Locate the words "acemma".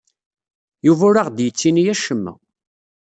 1.93-2.33